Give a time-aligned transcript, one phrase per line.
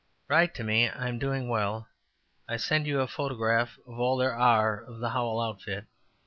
[0.27, 1.87] Write to me; am doing well.
[2.49, 5.85] I send you a photograph of all there are of the Howell outfit.